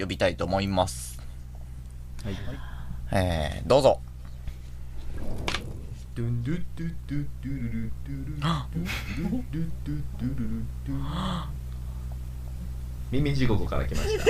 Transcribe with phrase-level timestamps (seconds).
[0.00, 1.20] 呼びたいと思います。
[2.24, 2.36] はい。
[3.12, 4.00] えー、どうぞ。
[6.14, 8.86] ドゥンドゥドゥドゥドゥルルドゥルルドゥルル
[9.52, 9.94] ドゥルルドゥ
[10.28, 10.40] ルル
[10.86, 10.94] ドゥ
[13.12, 14.24] 耳地獄から来ました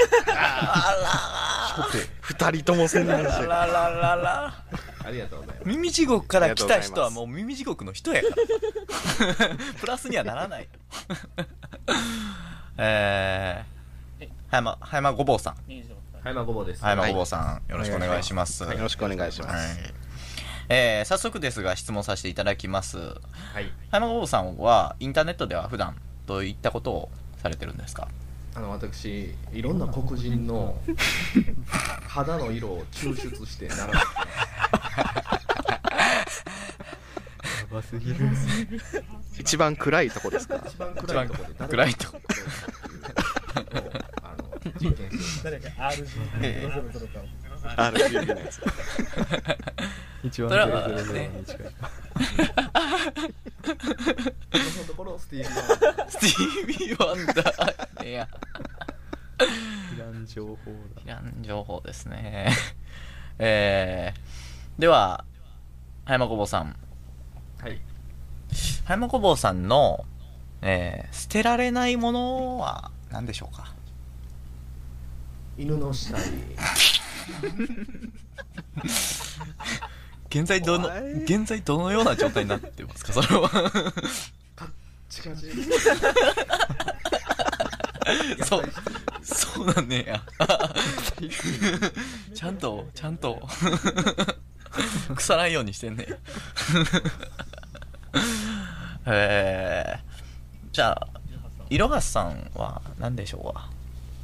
[2.21, 3.49] 二人とも宣伝してる。
[3.49, 4.65] らららら。
[5.05, 8.35] ありがとうございます耳地獄から来た人はもう耳地獄の人やから。
[9.81, 10.69] プラスにはならない。
[12.79, 13.65] えー、
[14.51, 15.55] 葉山、葉山ごぼうさん。
[16.23, 16.83] 葉山ごぼうです。
[16.83, 18.63] 葉山ごぼうさん、よろしくお願いします。
[18.65, 19.79] よろしくお願いします。
[19.79, 19.95] はい。
[20.69, 22.99] えー、早速ですが質問させていただきます。
[22.99, 23.13] は
[23.61, 23.71] い。
[23.91, 27.09] 葉山ごぼうさんはインターネットでは普段どういったことを
[27.43, 28.09] されてるんですか？
[28.55, 30.77] あの私いろんな黒人の
[32.09, 34.03] 肌の色を抽出して並べてや
[37.73, 38.17] ばすぎる。
[39.39, 40.61] 一番暗いとこですか？
[40.67, 41.55] 一番暗いところで。
[41.59, 42.21] 誰暗いとこ
[44.81, 46.07] あの実験して誰か RG
[46.43, 48.59] ええゾロゾロゾロ ?RGB のやつ。
[51.13, 51.67] ねに近い。
[54.73, 58.09] そのところスティービー・ワンダースティービー・ワンダー。
[58.09, 58.29] いや、
[59.97, 60.57] いらん情報
[61.05, 62.51] いらん情報ですね。
[63.39, 65.25] えー、では、
[66.05, 66.77] 葉山ごぼうさん。
[67.63, 67.81] はい
[68.85, 70.05] 葉山ごぼうさんの、
[70.63, 73.75] えー、捨てられないものは何でしょうか？
[75.59, 76.21] 犬の死体
[80.31, 80.89] 現在どの、
[81.25, 83.13] 現在どのような状態になってますか？
[83.13, 83.51] それは。
[85.09, 85.51] チカチ。
[88.45, 88.73] そう、
[89.23, 90.05] そうなんね。
[90.07, 90.23] や。
[92.35, 93.47] ちゃんと、ちゃんと、
[95.15, 96.07] 腐らんようにしてんね。
[96.09, 96.17] や。
[99.07, 101.09] えー、じゃあ、
[101.71, 103.70] いろはさんは何でしょうか？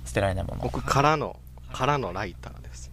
[0.07, 0.63] 捨てられないもの。
[0.63, 1.37] 僕、からの、
[1.73, 2.91] からのライターです。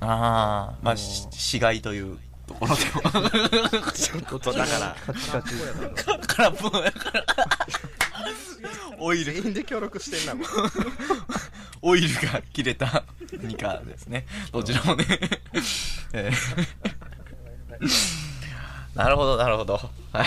[0.00, 3.90] ああ、まあ、し死骸というところでも。
[3.92, 4.96] ちょっとだから。
[6.26, 7.24] 空っぽやから。
[8.98, 10.46] オイル、全員で協力してんな、もう
[11.90, 14.26] オイルが切れたニカですね。
[14.52, 15.04] どちらもね。
[16.12, 16.66] えー
[18.96, 19.74] なるほど、なるほど。
[20.12, 20.26] はい。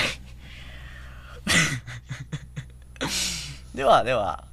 [3.74, 4.46] では、では、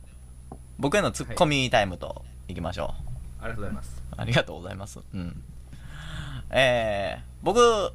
[0.78, 2.94] 僕へのツッコミタイムといきましょ
[3.41, 3.44] う。
[3.44, 5.00] ありがとうございますありがとうございます。
[5.14, 5.42] うん。
[6.50, 7.92] えー、僕、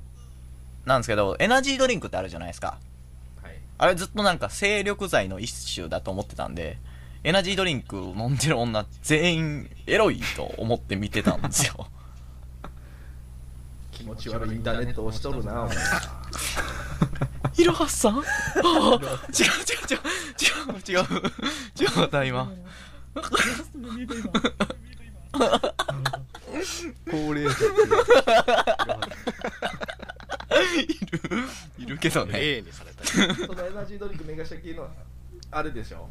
[0.86, 2.78] なんですけど、エナジードリンクってあるじゃないですか。
[3.42, 6.78] はいあれずっとなんか精力剤の一種だと思ってたんで、
[7.24, 11.88] エナジードリンクを飲んでる女全員エロいと思って見てたんですよ。
[13.92, 15.78] 気持ち悪いインターネットをしとるなお前
[17.58, 18.20] いろはさん？
[18.20, 18.22] あ
[18.64, 18.66] あ違
[18.96, 19.02] う違う
[19.90, 20.00] 違う
[20.40, 22.52] 違う違う違う違うた今。
[27.10, 27.66] 高齢者
[30.56, 31.20] いる
[31.80, 32.40] いるけどね。
[32.40, 33.36] A にされたり。
[33.46, 34.88] そのエナジードリンクメガシャキの
[35.52, 36.10] あれでしょ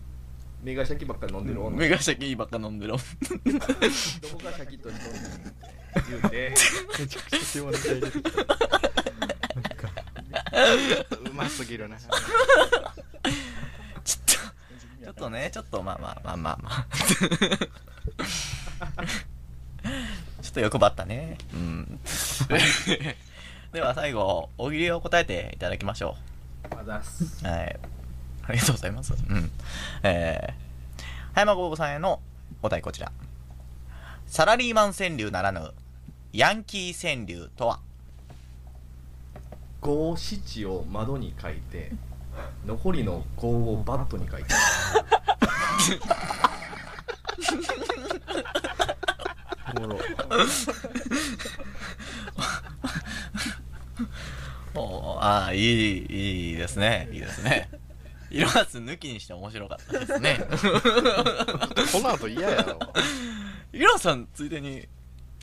[0.62, 2.92] メガシャキばっか飲んでる女メガシャキばっか飲んでる。
[2.92, 6.54] どこがシャキッとしとんねんって言うて
[6.98, 8.89] めちゃくちゃ手話で入れてきた。
[11.30, 11.96] うますぎるな。
[12.04, 12.12] ちょっ
[14.04, 16.86] と、ちょっとね、ちょっとまあまあまあまあまあ。
[20.42, 21.38] ちょっと欲張ったね。
[21.52, 22.00] うん。
[23.72, 26.16] では最後、大喜利を答えていただきましょ
[26.76, 27.48] あざっすう。
[27.48, 27.78] はい。
[28.46, 29.12] ありがとうございます。
[29.12, 29.50] うん。
[30.02, 31.02] えー、
[31.34, 32.20] 葉山ごぼうさんへの
[32.62, 33.12] お題こちら。
[34.26, 35.72] サラリーマン川柳ならぬ、
[36.32, 37.80] ヤンキー川柳とは？
[39.80, 41.92] 五七を窓に書いて
[42.66, 44.54] 残りの五をバットに書いて
[49.76, 49.98] おもろ。
[54.74, 56.06] おーああ、いい、
[56.50, 57.08] いいですね。
[57.12, 57.68] いいですね。
[58.30, 60.40] 色圧抜きにして面白かったですね。
[61.92, 62.78] この後嫌やろ。
[63.72, 64.86] 色圧さん、ついでに、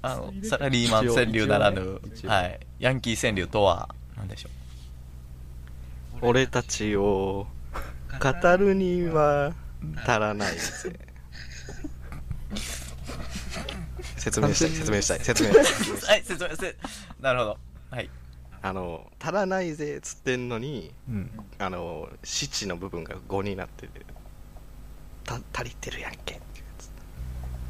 [0.02, 3.90] あの、サラリーマン川柳ならぬはい、ヤンキー川柳とは、
[6.22, 7.48] 俺たちを
[8.20, 9.54] 語るには
[10.06, 11.00] 足らない ぜ。
[14.18, 15.64] 説明したい、説明したい、説明したい。
[15.92, 16.06] う。
[16.06, 16.76] はい、説明せ、
[17.22, 17.58] なるほど。
[17.92, 18.10] はい。
[18.62, 21.30] あの、足らないぜっつってんのに、うん。
[21.60, 24.02] あの、七の部分が5になってて、
[25.24, 26.42] た足りてるやんけっていうや
[26.80, 26.90] つ。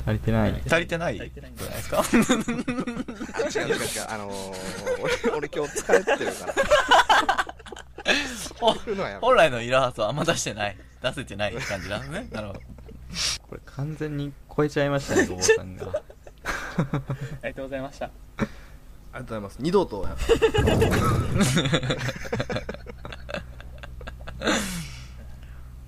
[0.07, 0.61] 足りてない。
[0.65, 1.99] 足りてないじゃないですか？
[1.99, 2.03] あ、
[3.61, 7.45] 違う違う違う、あのー、俺、俺今日疲れてるから。
[8.59, 10.77] 本来の色圧はあんま出してない。
[11.01, 12.27] 出せてない感じなんですね。
[12.33, 12.61] なるほど。
[13.47, 15.87] これ完全に超えちゃいましたね、ごぼうさんが。
[15.87, 15.91] あ
[17.43, 18.09] りがとうございました。
[19.17, 20.15] ありがとうございます二度とや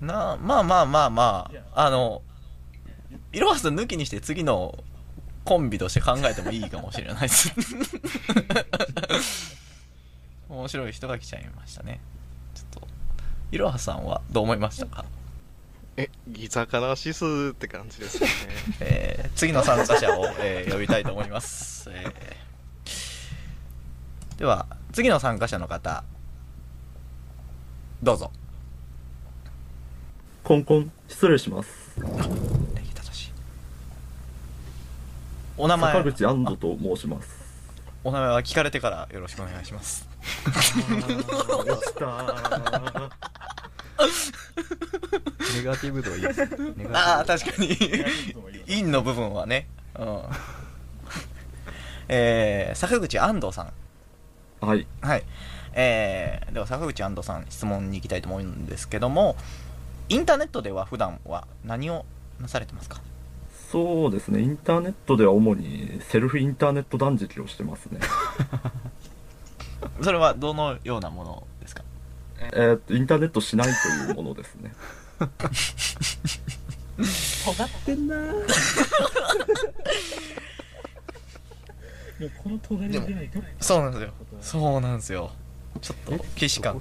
[0.00, 2.22] なまあまあまあまああの
[3.32, 4.82] いろはさん抜きにして次の
[5.44, 7.52] コンビとして考えてもいいかもしれないです
[10.48, 12.00] 面白い人が来ちゃいましたね
[13.50, 15.04] いろはさんはどう思いましたか、
[15.96, 18.28] え、ギザカナシスって感じですね。
[18.80, 22.40] えー次の参加者を、えー呼びたいと思います、えー
[24.38, 26.02] では次の参加者の方
[28.02, 28.32] どうぞ
[30.42, 32.00] コンコン、失礼します。
[35.60, 37.28] お名前坂口安藤と申します。
[38.02, 40.08] お名前は聞かれてからよろしくお願いします。
[45.56, 46.86] ネガティブ度いいですね。
[46.92, 47.76] ああ、確かに。
[48.66, 49.68] 陰の部分はね。
[49.98, 50.22] うん。
[52.08, 53.72] えー、坂口安藤さん。
[54.64, 54.86] はい。
[55.00, 55.24] はい。
[55.72, 59.36] えー、では坂口安藤さん、質問に行きたいと思うんですけども、
[60.08, 62.04] インターネットでは普段は何を
[62.40, 63.00] なされてますか？
[63.70, 68.00] そうですね、インターネットでは主にセルフインターネット断食をしてますね。
[70.02, 71.46] それはどのようなもの
[72.40, 73.72] えーっと、インターネットしないと
[74.10, 74.72] いうものですね。
[77.44, 78.16] 尖ってんな
[82.20, 84.12] もこの尖り具合どそうなんですよ。
[84.40, 85.30] そうなんですよ。
[85.80, 86.78] ちょっと、既視感。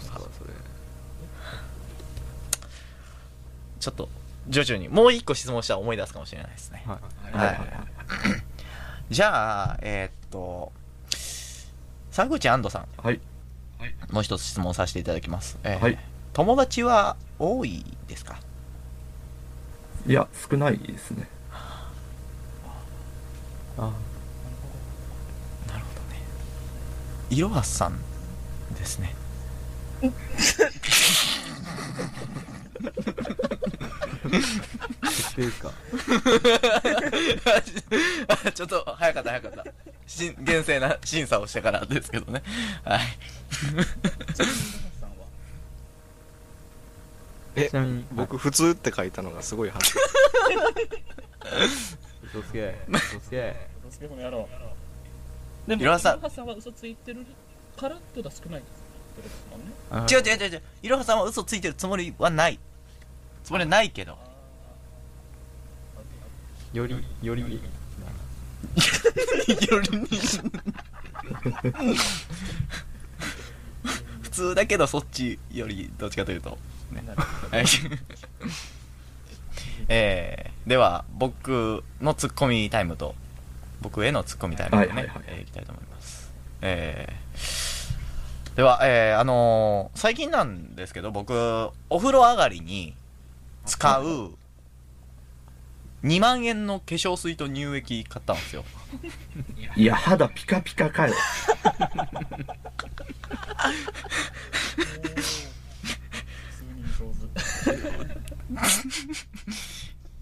[3.80, 4.10] ちょっと、
[4.50, 6.84] 徐々に、もう一個質問したら思い出すかもしれないですね。
[6.86, 7.00] は
[7.34, 7.38] い。
[7.38, 7.60] はい。
[9.10, 10.72] じゃあ、えーっと、
[12.12, 13.22] 坂口安藤さん、はい。
[14.12, 15.58] もう一つ質問させていただきます。
[15.64, 15.98] えーはい
[16.32, 18.40] 友達は多いですか？
[20.08, 21.28] いや、少ないですね。
[23.78, 23.92] あ
[25.68, 26.22] なるほどね。
[27.30, 28.00] いろはさん
[28.76, 29.16] ですね。
[30.02, 30.16] 決
[35.36, 35.72] 定ですか
[38.46, 39.66] あちょっと早かった早かった。
[40.08, 42.42] し厳正な審査をしてからですけどね。
[42.84, 43.02] はい。
[47.56, 50.00] えちなみに、僕、普通って書いたのがすごい恥ずか
[52.24, 52.78] 嘘つけ。
[52.88, 53.56] 嘘つけ。
[53.88, 54.48] うすげこの野郎。
[55.68, 57.26] でも、いろはさんいろはさんは嘘ついてる
[57.76, 58.68] からってことは少ないで
[59.30, 59.66] すもんね。
[59.92, 60.62] あ違う違う違う違う。
[60.84, 62.60] いろはさんは嘘ついてるつもりはない。
[63.44, 64.18] つもりはないけど。
[66.74, 67.42] より、より、
[69.72, 70.08] よりに
[74.30, 76.58] 普通だけどそっちよりどっちかというと、
[76.92, 77.04] ね。
[77.52, 77.66] はい
[79.92, 83.16] えー、では僕のツッコミタイムと
[83.82, 86.32] 僕へのツッコミタイムでね、はいはいはいえーいきたいと思います。
[86.62, 91.34] えー、では、えー、あのー最近なんですけど僕
[91.90, 92.94] お風呂上がりに
[93.66, 94.32] 使う
[96.04, 98.64] 2万円の化粧水と乳液買ったんですよ
[99.76, 101.14] いや、肌ピカピカかよ。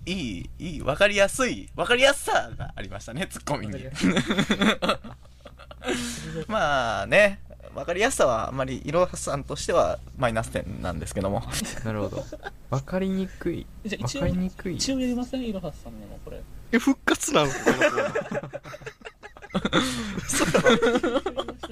[0.06, 3.84] いい、いい、わかりやすい、わかりやすさがありましたね、ツッコミに。
[6.48, 7.42] まあね、
[7.78, 11.44] わかりやすさはあんまり、いろはさんとしてはマイナス点なんですけども。
[11.86, 12.26] なるほど。
[12.72, 13.60] わかりにくい。
[13.60, 14.76] わじゃあ一応かりにくい。
[14.78, 16.42] 一応やりませんいろはさんにもこれ。
[16.72, 18.10] え、復活なんですかこのコーナ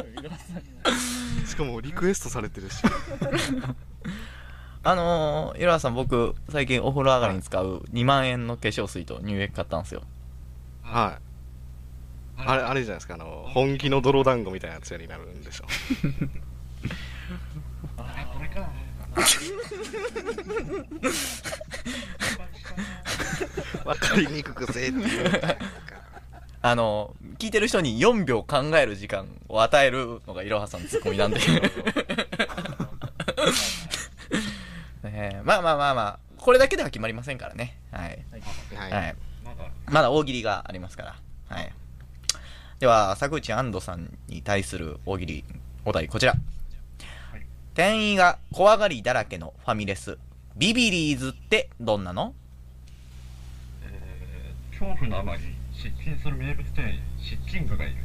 [0.03, 0.63] ーいろはさんに
[1.41, 1.47] も。
[1.47, 2.83] しかもリクエストされてるし。
[4.83, 10.03] あのー、いろはさん僕、最近お風呂上がりに使う2万円の化粧水と乳液買ったんですよ。
[10.83, 11.34] はい。
[12.37, 15.65] あれ、あれじゃないですか、あの、本気の泥団子みたいなやつになるんでしょ。
[17.97, 18.69] あこれか。
[23.85, 25.31] わかりにくくせっていう。
[26.61, 31.39] あのー、聞いてる人に4秒考える時間を与えるのがいろはさんのツッコミなんで。
[35.45, 37.77] まあまあまあまあ、これだけでは決まりませんからね。
[37.91, 38.25] はい。
[38.75, 38.91] はい。
[38.91, 39.15] はい。
[39.85, 41.15] まだ大喜利がありますから。
[41.55, 41.71] はい。
[42.79, 45.45] では、坂口安藤さんに対する大喜利、
[45.85, 46.35] お題こちら。
[47.73, 50.17] 店員が怖がりだらけのファミレス、
[50.57, 52.33] ビビリーズってどんなの？
[53.83, 55.41] えー恐怖のあまり
[55.73, 57.95] 失禁する名物店員失禁具がいる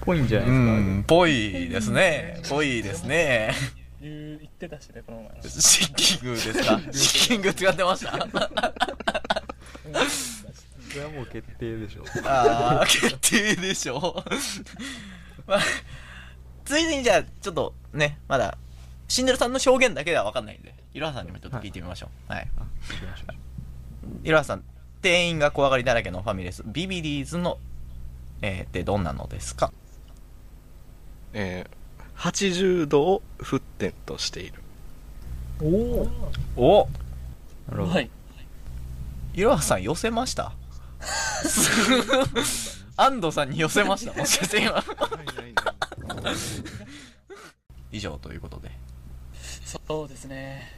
[0.00, 0.72] ぽいんじゃなういですか？
[1.00, 2.40] ん、ぽいですね。
[2.48, 3.52] ぽいですね。
[4.00, 5.50] 言ってたしね、この前。
[5.50, 6.80] シッキングですか？
[6.92, 8.12] シッキング使ってました？
[9.84, 9.90] こ
[10.96, 12.04] れはもう決定でしょ。
[12.24, 14.24] ああ、決定でしょ。
[15.46, 15.60] まあ、
[16.64, 18.58] ついでにじゃあ、ちょっとね、まだ、
[19.08, 22.32] シンデレさんの証言だけでは分かんないんで、いろはさんにもちょっと聞いてみましょう。
[22.32, 22.48] はい。
[22.58, 23.34] あ、行きましょう。
[24.24, 24.64] いろはさん、
[25.02, 27.58] 店員が怖がりだらけのファミレス、ビビリーズの、
[28.42, 29.72] えー、ってどんなのですか？
[31.32, 34.54] えー、80度を沸点としている。
[35.62, 35.66] お
[36.56, 36.88] おお
[37.70, 37.94] なるほど。
[37.94, 38.10] はい。
[39.40, 40.52] いろはさん寄せました？
[42.96, 44.12] 安藤さんに寄せました？
[44.20, 44.84] もしかして今。
[47.90, 48.70] 以上ということで。
[49.88, 50.70] そうですね。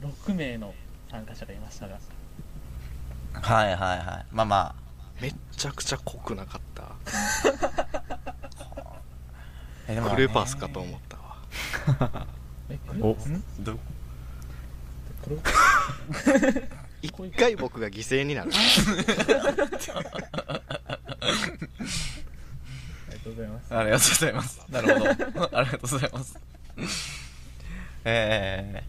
[0.00, 0.74] 6名の
[1.10, 1.98] 参加者がいましたが。
[3.34, 4.26] はいはいはい。
[4.32, 4.74] まあま
[5.20, 6.82] めっちゃくちゃ濃くなかった。
[6.82, 6.96] あ。
[9.86, 11.36] えでもねクレパスかと思ったわ。
[12.68, 13.74] え、お、んど
[15.22, 15.36] これ
[17.02, 18.50] 一回僕が犠牲になる。
[18.52, 18.54] あ
[23.12, 23.74] りがとうございます。
[23.74, 24.66] ありがとうございます。
[24.70, 25.00] なるほ
[25.48, 25.50] ど。
[25.58, 26.38] ありがとうございます。
[28.04, 28.82] え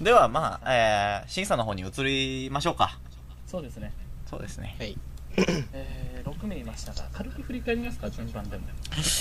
[0.00, 2.98] ー、ではまあ、えー、審査の方に移りましょうか。
[3.46, 3.92] そうですね。
[4.28, 4.76] そうですね。
[4.78, 4.96] はい。
[5.36, 8.64] えー、6名いましたが、軽く振り返りますか、順番でも。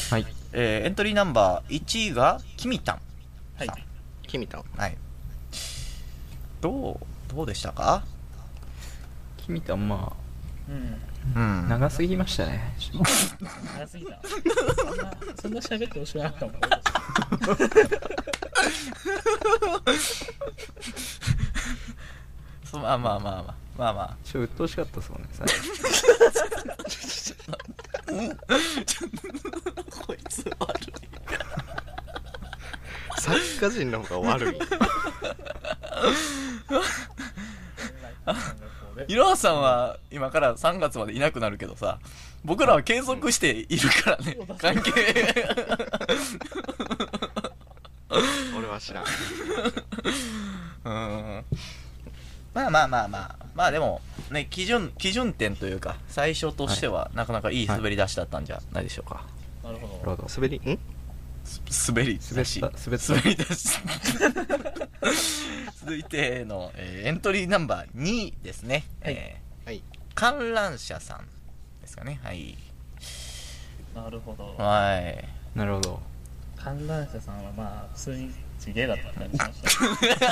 [0.10, 0.26] はい。
[0.54, 3.02] えー、エントリーナンバー1位が、キミタン。
[3.58, 3.76] はいさ。
[4.30, 4.64] 君たん。
[4.78, 4.98] はい。
[6.62, 8.04] どう、どうでしたか？
[9.38, 10.14] 君とはま
[10.68, 10.98] うん。
[11.36, 11.66] うん。
[11.66, 12.76] あ、長すぎましたね。
[13.78, 14.20] 長すぎた。
[14.24, 16.56] そんな、そんな喋ってほしくなかったもん。
[22.66, 23.56] そうまあまあまあまあ。
[23.78, 24.18] まあまあ。
[24.24, 25.54] ちょっと鬱陶しかったですもんね、最後。
[30.06, 30.94] こいつ悪い。
[33.20, 34.60] 作家人の方が悪い。
[39.08, 42.00] いろはさんは今から3月までいなくなるけどさ、
[42.44, 44.92] 僕らは継続しているからね、関係。
[48.58, 49.06] 俺は知らん。
[50.86, 51.46] うん。
[52.54, 53.36] まあまあまあまあ。
[53.56, 54.02] まあでも、
[54.32, 59.26] ね、基準、基準点というか、最初としては、なかなかいい滑り出しだったんじゃないでしょうか。
[59.64, 59.94] なるほど。
[59.94, 60.28] なるほど。
[60.34, 60.62] 滑り、ん？
[60.62, 60.80] す
[61.88, 62.62] 滑り出し。
[62.62, 62.72] 滑
[63.24, 63.80] り出し。
[65.80, 68.84] 続いての、えーエントリーナンバー2位ですね。
[69.02, 69.78] はいえはい。
[69.78, 69.82] ー
[70.14, 71.26] 観覧車さん
[71.82, 72.20] ですかね。
[72.24, 72.58] はい。
[73.96, 74.56] なるほど。
[74.64, 75.28] はい。
[75.56, 76.02] なるほど。
[76.58, 79.62] 観覧車さんはまあ、普通に地芸だった感じしまし
[80.20, 80.30] た。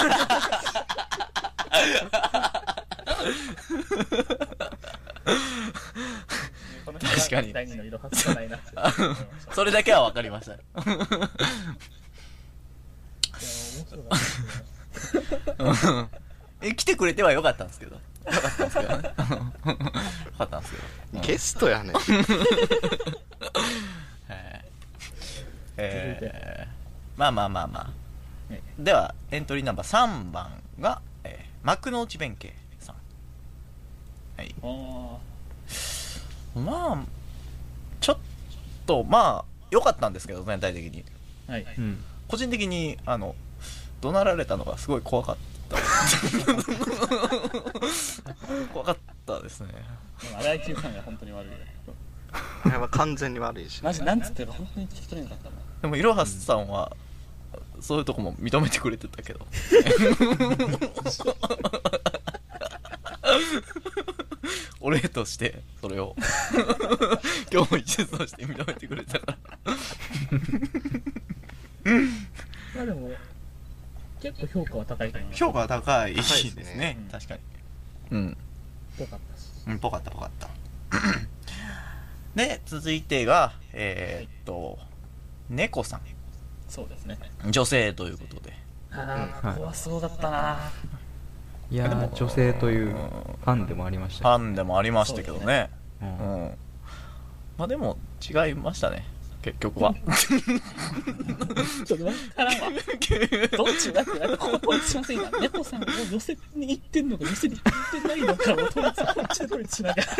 [7.41, 8.57] かに第二の色はつかないな。
[9.53, 10.57] それだけは分かりました。
[16.61, 17.95] え、来てくれてはよかったんですけど。
[17.95, 18.01] よ
[18.31, 19.03] かったんですけどね。
[19.03, 19.11] よ
[20.37, 20.79] かったんですけ
[21.17, 21.21] ど。
[21.21, 21.93] ゲストやねん。
[21.93, 22.05] は い
[25.79, 27.89] えー、まあまあまあまあ。
[28.51, 32.95] ねでは、エントリーナンバー3番が、えー、幕の内弁慶さん。
[34.37, 34.55] はい。
[34.63, 35.17] あ
[36.59, 36.97] まあ、
[38.01, 38.17] ちょっ
[38.85, 41.03] と、まあ、良かったんですけど、全体的に。
[41.47, 41.65] あ、はい。
[41.77, 42.03] うん。
[42.27, 43.35] 個人的に、あの、
[44.01, 45.47] 怒鳴られたのがすごい怖かった。
[48.73, 49.69] 怖かったですね。
[50.21, 51.49] でも、荒井さんが本当に悪い。
[52.63, 53.83] あれは完全に悪いし。
[53.83, 54.51] マジ、なんつってる？
[54.51, 55.59] か本当に聞き取れなかったもん。
[55.81, 56.95] でも、いろはさんは、
[57.79, 59.45] そういうとこも認めてくれてたけど。
[64.87, 66.15] お礼として、それを、
[67.51, 69.37] 今日も一途として認めてくれたから。
[72.73, 73.11] まあでも、
[74.21, 75.43] 結構評価は高いと思います。
[75.43, 76.97] 評価は高いですねね。
[77.11, 77.41] 確かに。
[78.11, 78.37] うん。
[78.97, 79.49] 良かったし。
[79.67, 80.47] うん、ぽかったぽかった。
[82.35, 84.79] で、続いてが、えーっと、
[85.49, 85.99] 猫さ
[86.69, 87.19] そうですね。
[87.45, 87.51] ん。
[87.51, 88.53] 女性ということで。
[88.91, 90.71] ああ、はい怖そうだったな。
[91.69, 94.37] いやでもー、女性というファンでもありましたよ。
[94.37, 95.69] ファンでもありましたけどね。
[96.01, 96.57] ううんん。
[97.57, 99.05] まあでも、違いましたね。
[99.41, 99.93] 結局は。
[101.85, 102.69] ちょっとわからんわ。
[103.57, 110.05] どっちだって、なんかここ一しませんが、猫さんを寄せに行ってんのか、寄せに行ってないのかをとりあえずこっちでこっちしながら。
[110.05, 110.13] こ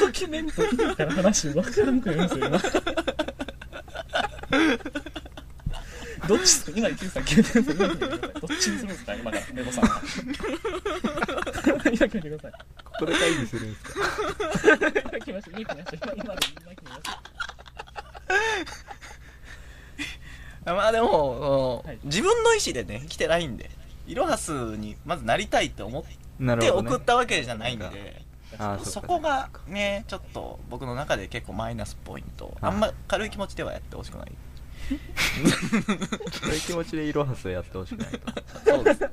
[0.00, 2.60] こ決めんと今から話わからんくなりますよ、今。
[6.30, 7.86] どっちっすか今、池内さん決めてるんですよ。
[7.86, 8.40] 今決めてください。
[8.40, 9.14] どっちにするんですか？
[9.16, 10.00] 今から、猫さんは。
[11.86, 12.52] 今決めてください。
[12.52, 12.58] こ
[13.00, 13.90] こで会議するんですか？
[15.10, 16.06] 今来ました、今来ました。
[16.06, 17.02] 今、今で今決めまし
[20.64, 20.72] た。
[20.72, 23.68] まあでも、はい自分の意思でね来てないんで
[24.06, 26.90] イロハスにまずなりたいって思ってなるほど、ね。
[26.90, 28.22] 送ったわけじゃないんで、
[28.56, 34.32] あーそっかこがねちょっと僕の中で結構マイナスポイントあんま軽い気持ちではやってほしくない
[36.40, 38.18] そういう気持ちでイロハスをやってほしくないと。
[38.64, 39.00] そうです。
[39.00, 39.08] な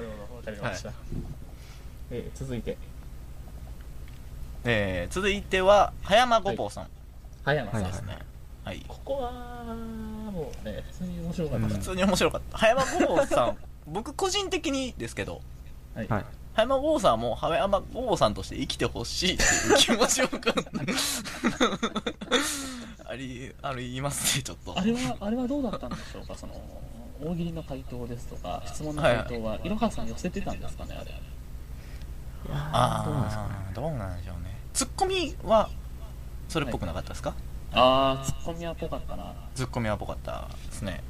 [0.00, 0.92] るほどわかりました、
[2.10, 2.76] えー続いて。
[4.64, 6.88] えー、続いては葉山ごぼうさん。
[7.44, 8.18] 葉山さん、はいですね。
[8.64, 9.32] はい、ここは
[10.32, 11.66] もうね普通に面白かった。
[11.66, 12.58] です、普通に面白かった。
[12.58, 13.56] 葉山ごぼうさん
[13.86, 15.40] 僕個人的にですけど
[15.94, 16.08] はい。
[16.08, 16.24] はい。
[16.54, 20.28] 葉山ごぼうさんはもう葉山ごぼうさんとして生きてほしいっていう気持ちを
[23.08, 24.78] ありありますねちょっと。
[24.78, 26.34] あれはあれはどうだったんでしょうか？
[26.38, 26.54] その
[27.22, 29.68] 大喜利の回答ですとか質問の回答は、い。
[29.68, 31.10] ろはさん寄せてたんですかねあれ。
[32.52, 34.56] ああどうなんでしょうね。
[34.72, 35.68] ツッコミは
[36.48, 37.34] それっぽくなかったですか、
[37.72, 39.32] ああツッコミはっぽかったな。
[39.54, 41.02] ツッコミはっぽかったですね。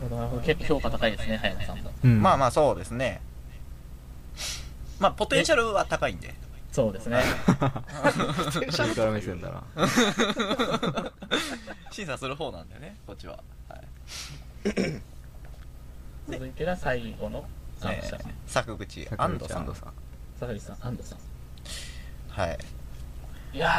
[0.00, 0.42] ほどなるほど。
[0.42, 2.22] 結構評価高いですね葉山さんもうん。
[2.22, 3.20] まあまあそうですね。
[5.00, 6.34] まあポテンシャルは高いんで
[6.78, 7.20] そうですね。
[8.70, 9.64] 上から目線だな。
[11.90, 13.80] 審査する方なんだよねこっちは、はい。
[16.30, 17.44] 続いてが最後の
[17.80, 19.62] 参え者ー坂口安藤さん。
[19.62, 19.92] 安藤さん。
[20.38, 21.18] 坂口さん安藤さん。
[22.28, 22.58] はい。
[23.54, 23.72] いやー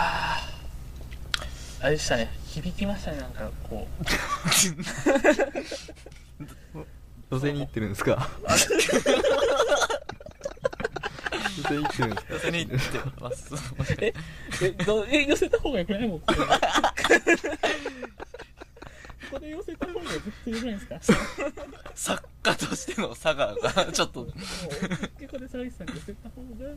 [1.80, 2.30] あれでしたね。
[2.48, 4.04] 響きましたねなんかこう。
[7.34, 8.30] 寄せに行ってるんですか？
[11.64, 12.34] 寄せに行ってるんですか？
[12.34, 13.52] 寄せに行ってます。
[14.02, 14.14] え
[14.64, 16.38] えどえ寄せた方がよくないもんこれ。
[19.32, 21.00] これ寄せた方が絶対よくないですか？
[21.96, 24.22] 作家としての佐賀がちょっと。
[24.22, 24.32] もう
[25.20, 26.72] 結構で坂口さんに寄せた方が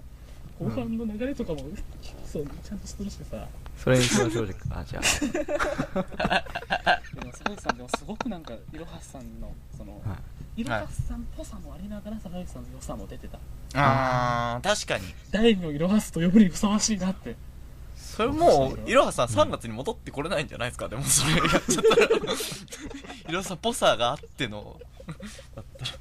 [0.59, 1.61] 後半の流れとかも
[2.27, 3.47] そうちゃんとするしさ。
[3.79, 5.01] それにしましょうじゃあ、じ ゃ
[7.23, 10.17] でも坂口さんでもすごくなんかいろはさんのその、は
[10.57, 10.65] い。
[10.65, 13.39] ろはさんっぽさもありながら坂口さんの良さも出てた。
[13.75, 15.05] あー確かに。
[15.31, 17.37] 第二のいろはすと呼ぶにふさわしいなって。
[17.97, 20.89] それもういろはさん3月に戻ってこれないんじゃないですか？
[20.89, 22.07] でもそれやっちゃったら。
[23.29, 24.79] いろはさんっぽさがあっての。
[25.55, 25.93] だったら。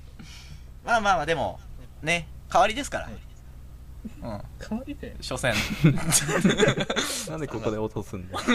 [0.83, 1.59] まあまあまあでも
[2.01, 4.41] ね代わりですから、うん。
[4.59, 7.31] 代わりで初戦あ。
[7.31, 8.39] なんでここで落とすんだよ。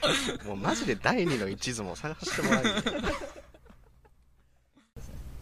[0.46, 2.82] もうマジで第二の一途も探してもらえる。
[2.82, 3.02] という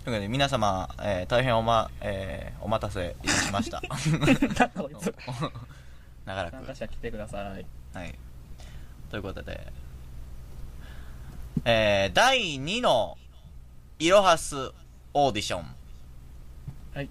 [0.04, 3.82] ことで皆様、えー大変お,、まえーお待たせいたしました
[6.24, 8.18] 長らく参加者来てくださいはい。
[9.10, 9.70] ということで、
[11.64, 13.18] えー、第2の
[13.98, 14.72] イロハス
[15.14, 15.66] オーディション。
[16.94, 17.10] はい。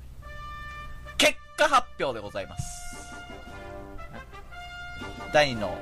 [1.18, 2.64] 結果発表でございます。
[5.34, 5.78] 第2の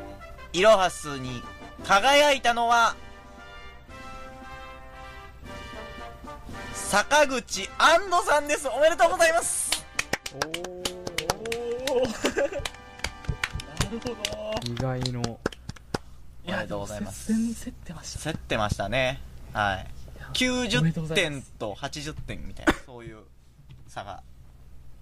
[0.54, 1.44] イロハスに
[1.88, 2.96] 輝いたのは、
[6.74, 8.68] 坂口安藤さんです。
[8.68, 9.86] おめでとうございます。
[10.34, 12.10] おおな
[13.92, 15.22] るほど意外の。
[15.22, 19.22] おめでとうございます全然競ってました競ってましたね。
[19.54, 19.88] はい。
[20.50, 23.18] おめでとうご90ざいま点すと80点みたいな、そういう
[23.88, 24.24] 差が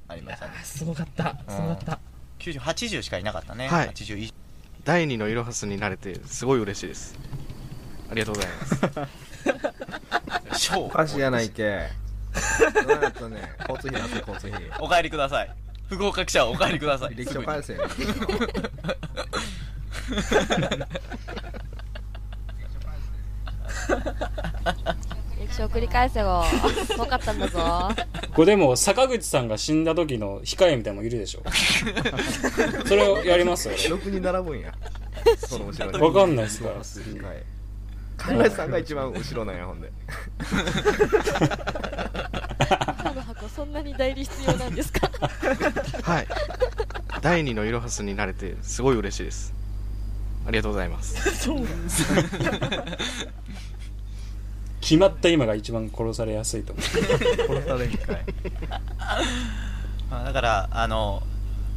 [0.10, 0.54] ありましたね。
[0.66, 2.00] すごかったすごかった
[2.40, 3.70] 90、80しかいなかったね。
[3.70, 4.34] はい80以
[4.84, 7.18] 第二のイロハスになれてすごい嬉しいです。
[8.12, 8.52] ありがとうござい
[10.52, 10.72] ます。
[10.72, 10.86] 上。
[10.86, 11.90] おかしいやないけ。
[12.86, 13.54] どうやったね。
[13.70, 14.72] 交通費なって交通費。
[14.80, 15.52] お帰りください。
[15.88, 17.16] 不合格者はお帰りください。
[17.16, 17.78] 履歴書すぐに返せ
[25.54, 25.54] よ。
[25.54, 26.44] 歴史を繰り返せよ。
[26.98, 27.90] 遠かったんだぞ。
[28.34, 31.44] これでも坂口さんが死んだ時の控えみたいなのもいるでしょ
[32.88, 34.74] それをやりますよ6に並ぶんや。
[35.38, 36.00] その後ろに。
[36.00, 36.84] わかんないっすからはい。
[38.18, 39.92] 金井さんが一番後ろなんや、ほんで。
[42.88, 45.10] 赤の箱そんなに代理必要なんですか？
[46.04, 46.28] はい。
[47.22, 49.54] 第二のイロハスになれてすごい嬉しいです。
[50.46, 51.38] ありがとうございます。
[51.38, 51.66] そう
[54.84, 56.84] 決まった今が一番殺されやすいと思う
[57.64, 58.26] 殺されんかい。
[60.12, 61.24] まあだから、あの、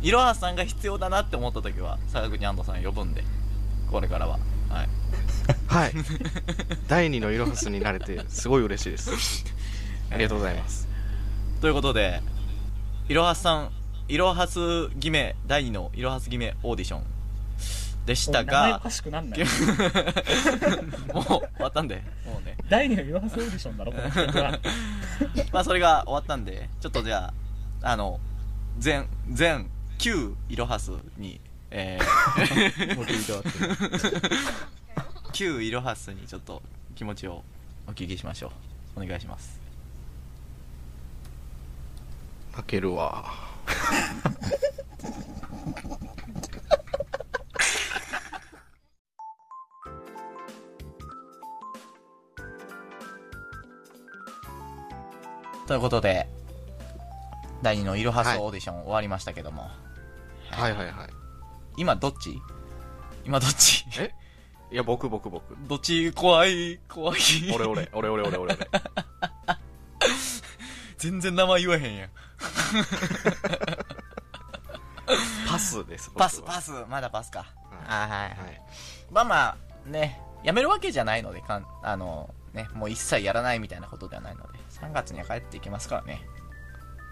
[0.02, 3.22] いろはさんが必要だなって思った時は、坂口安藤さん呼ぶんで、
[3.92, 4.40] これからは。
[4.68, 4.88] はい。
[5.68, 5.92] はい。
[6.88, 9.44] 第二のイロハスになれてすごい嬉しいです。
[10.10, 10.88] ありがとうございます。
[11.60, 12.20] ということで、
[13.08, 13.70] いろはさん、
[14.08, 17.15] いろはす決め、第2のいろはす決めオーディション
[18.06, 19.40] でしたが名前おか、しくなんない
[21.12, 22.56] もう終わったんで、もうね。
[22.68, 24.58] 第二のいろはすオーディションだろこの企画は
[25.52, 27.34] まあそれが終わったんで、ちょっとじゃ
[27.82, 28.20] あ、あの、
[28.78, 31.40] 全、全9いろはすに
[31.70, 33.42] えー、もう聞いてま
[33.98, 34.12] す
[35.32, 36.60] 旧イロハスにちょっと
[36.94, 37.44] 気持ちを
[37.86, 38.52] お聞きしましょ
[38.96, 39.02] う。
[39.02, 39.60] お願いします。
[42.54, 43.26] 負けるわ。
[55.66, 56.28] ということで、
[57.62, 59.68] 第2のイロハスはいオーディション終わりましたけども、
[60.50, 61.10] はいはいはい。
[61.76, 62.40] 今どっち？
[63.24, 63.84] 今どっち？
[63.98, 64.12] え？
[64.70, 65.56] いや、僕僕僕。
[65.68, 66.12] どっち？
[66.12, 67.18] 怖い怖い。
[67.54, 68.58] 俺俺、俺俺俺俺俺。
[70.98, 72.10] 全然名前言わへんやん。
[75.48, 76.10] パスです。
[76.16, 77.46] パス、パス、まだパスか。
[77.86, 78.28] はいはい。
[78.28, 78.62] はい。
[79.10, 79.56] まあまあ、
[79.88, 86.20] ね、やめるわけじゃないので、かんあの、ね、もう一切やらないみたいなことではないので、3月には帰っていきますからね。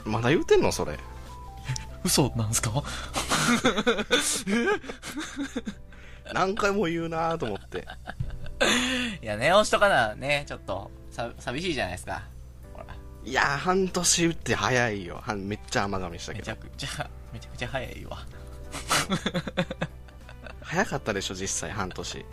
[0.04, 0.98] まだ言うてんのそれ。
[2.04, 2.70] 嘘なんすか？
[6.32, 7.86] 何回も言うなと思って。
[9.22, 12.22] いや、念押しとかな、ね、ちょっと、さ、寂しいじゃないですか。
[12.72, 12.86] ほら、
[13.24, 15.20] いやー、半年打って早いよ。
[15.22, 16.42] はめっちゃ甘噛みしたけど。
[16.42, 18.18] めちゃくちゃ、めちゃくちゃ早いわ。
[20.62, 22.24] 早かったでしょ、実際半年。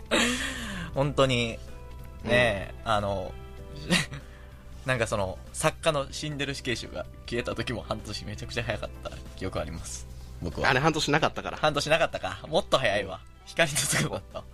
[0.94, 1.58] 本当に、
[2.24, 3.32] ね、あの、
[4.86, 10.06] なんかその、作家の死んでる死刑囚が消えた時も半年めちゃくちゃ早かった記憶あります。
[10.40, 10.70] 僕は。
[10.70, 11.56] あれ半年なかったから。
[11.56, 12.40] 半年なかったか。
[12.48, 13.20] もっと早いわ。
[13.44, 14.44] 光のすぐだった。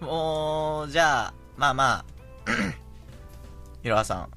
[0.04, 2.04] もう、じゃあ、まあまあ、
[3.82, 4.28] ひろはさん、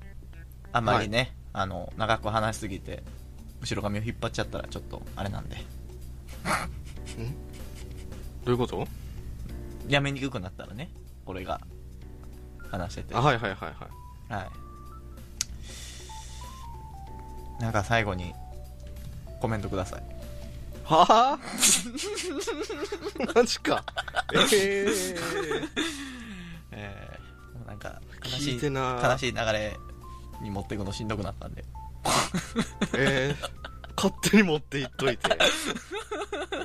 [0.71, 3.03] あんまりね、あの、長く話しすぎて、
[3.61, 5.57] 後ろ髪を引っ張っちゃったらちょっと、あれなんで、
[8.43, 8.87] どういうこと？
[9.87, 10.91] やめにくくなったらね、
[11.25, 11.61] 俺が、
[12.71, 13.15] 話してて。
[13.15, 13.87] あ、はいはいはいは
[14.29, 14.33] い。
[14.33, 14.49] は
[17.59, 17.61] い。
[17.61, 18.33] なんか最後に、
[19.39, 20.03] コメントください。
[20.83, 23.33] はぁ？
[23.35, 23.83] マジか。
[24.33, 25.17] えー、
[26.71, 29.77] えー、もうなんか、悲しい、悲しい流れ
[30.41, 31.63] に持っていくのしんどくなったんで。
[32.97, 33.49] えー、
[33.95, 35.37] 勝手に持っていっといて。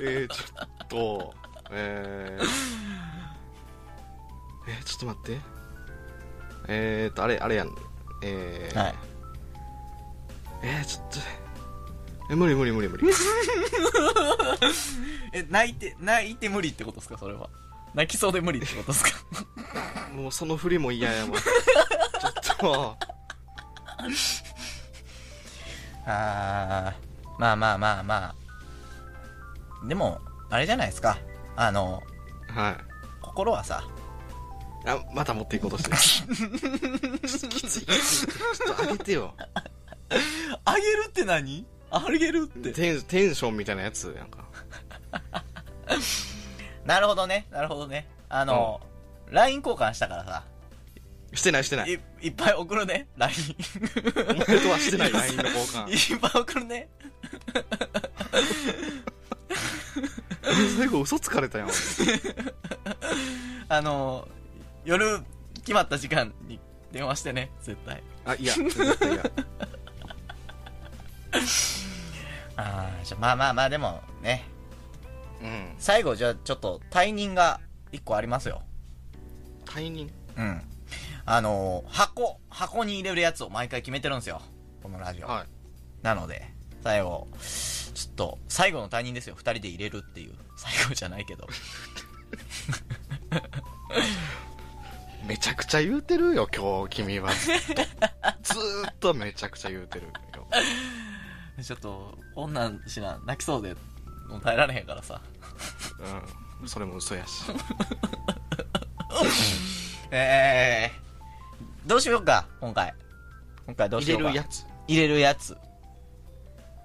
[0.03, 1.33] えー、ちょっと、
[1.71, 2.45] えー、
[4.71, 5.41] えー、ちょっと待って。
[6.67, 7.75] えーと、あれ、あれやん。
[8.23, 8.95] えー、はい。
[10.63, 11.17] えー、ちょっと、
[12.31, 13.07] え、無理無理無理無理。
[15.33, 17.17] え、泣いて、泣いて無理ってことですか？
[17.17, 17.49] それは。
[17.93, 19.11] 泣きそうで無理ってことですか？
[20.15, 21.31] もうその振りも嫌やわ。
[22.41, 22.97] ちょっと、
[26.05, 28.35] あー、まあまあまあま
[29.83, 29.87] あ。
[29.87, 31.17] でも、あれじゃないですか。
[31.55, 32.03] あの、
[32.53, 32.77] はい。
[33.21, 33.83] 心はさ、
[34.85, 35.97] あ、また持っていこうとしてる。
[37.49, 37.85] きつい。
[37.85, 39.33] ちょっと上げてよ。
[40.65, 41.65] あげるって何？
[41.91, 42.71] あげるって。
[42.71, 44.45] テンテンションみたいなやつやんか。
[46.85, 47.47] なるほどね。
[47.51, 48.07] なるほどね。
[48.29, 48.81] あの、
[49.29, 50.43] LINE 交換したからさ、
[51.33, 51.91] してないしてない。
[51.91, 53.07] いいっぱい送るね。
[53.17, 53.35] LINE。
[54.29, 56.13] お前とはしてない LINE の交換。
[56.13, 56.89] いっぱい送るね。
[60.77, 61.69] 最後嘘つかれたやん。
[63.69, 64.27] あの、
[64.85, 65.19] 夜
[65.55, 66.59] 決まった時間に
[66.91, 68.03] 電話してね、絶対。
[68.25, 69.23] あ、いや、絶対嫌。
[72.57, 74.45] ああ、じゃあまあまあまあでもね、
[75.41, 75.75] うん。
[75.79, 77.59] 最後じゃあちょっと退任が
[77.91, 78.61] 一個ありますよ。
[79.65, 80.61] 退任うん。
[81.25, 84.41] あのー箱、箱に入れるやつを毎回決めてるんですよ。
[84.83, 85.27] このラジオ。
[85.27, 85.47] はい。
[86.03, 86.51] なので、
[86.83, 89.35] 最後、ちょっと、最後の退任ですよ。
[89.37, 90.33] 二人で入れるっていう。
[90.57, 91.47] 最後じゃないけど。
[95.25, 97.31] めちゃくちゃ言うてるよ、今日、君は。
[97.33, 97.73] ずっと
[98.53, 100.13] ずーっとめちゃくちゃ言うてるよ。
[101.63, 103.75] ちょっと、こんなんしな、泣きそうで、
[104.27, 105.21] もう耐えられへんからさ。
[106.61, 106.67] うん。
[106.67, 107.43] それも嘘やし。
[110.11, 112.93] えー、どうしようか、今回。
[113.65, 114.27] 今回どうし入ようか。
[114.29, 114.65] れるやつ。
[114.87, 115.57] 入れるやつ。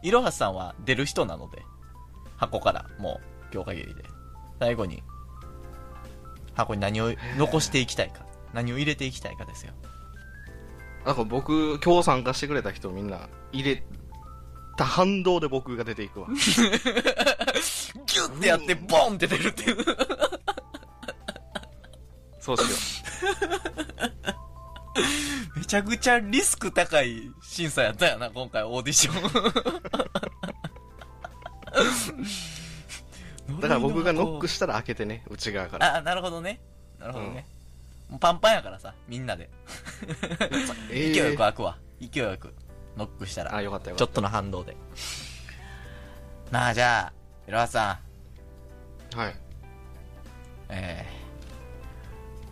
[0.03, 1.62] いろはさんは出る人なので、
[2.37, 3.20] 箱から、も
[3.51, 4.05] う、今日限りで。
[4.59, 5.03] 最後に、
[6.55, 8.26] 箱に何を残していきたいか、
[8.57, 9.75] 何を入れていきたいかですよ。
[11.05, 13.83] だから僕、今日参加してくれた人みんな入れ
[14.79, 16.29] た反動で僕が出ていくわ。
[16.33, 19.77] ギュッてやって、ボンって出るっていう。
[22.40, 22.66] そうしよ
[25.57, 29.25] めちゃくちゃリスク高い審査やったよな、今回オーディション。
[33.59, 33.61] う。
[33.61, 35.97] だから僕がノックしたら開けてね、内側から。
[35.97, 36.61] あ、なるほどね。
[36.99, 37.31] なるほどね。
[37.33, 37.56] もう
[38.21, 39.51] パンパンやからさ、みんなで。
[40.92, 41.79] え勢いよくー、開くわ。
[42.01, 42.55] 勢いよく。
[42.97, 43.55] ノックしたら。
[43.55, 44.77] あ、よかったよかっちょっとの反動で。
[46.51, 47.12] まあじゃあ、
[47.49, 48.01] いろはさ
[49.14, 49.29] はい。
[49.31, 49.35] ん、
[50.69, 51.07] え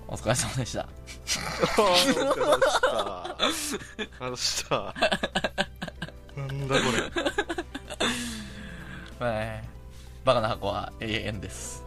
[0.08, 0.80] ー、お疲れ様でした。
[0.80, 3.70] あーお疲れ様でし
[4.10, 4.24] た。
[4.32, 4.94] あした。
[6.36, 7.24] なんだこれ。
[9.26, 11.83] えー、バカな箱は永遠です。